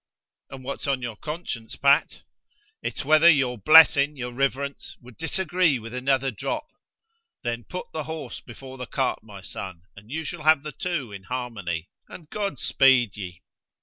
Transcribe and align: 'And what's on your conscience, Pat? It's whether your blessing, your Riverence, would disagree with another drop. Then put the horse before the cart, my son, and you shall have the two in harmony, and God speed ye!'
'And 0.49 0.63
what's 0.63 0.87
on 0.87 1.03
your 1.03 1.15
conscience, 1.15 1.75
Pat? 1.75 2.23
It's 2.81 3.05
whether 3.05 3.29
your 3.29 3.59
blessing, 3.59 4.15
your 4.17 4.33
Riverence, 4.33 4.97
would 4.99 5.15
disagree 5.15 5.77
with 5.77 5.93
another 5.93 6.31
drop. 6.31 6.65
Then 7.43 7.65
put 7.65 7.85
the 7.93 8.05
horse 8.05 8.39
before 8.39 8.79
the 8.79 8.87
cart, 8.87 9.21
my 9.21 9.41
son, 9.41 9.83
and 9.95 10.09
you 10.09 10.23
shall 10.25 10.41
have 10.41 10.63
the 10.63 10.71
two 10.71 11.11
in 11.11 11.25
harmony, 11.25 11.87
and 12.09 12.31
God 12.31 12.57
speed 12.57 13.15
ye!' 13.15 13.43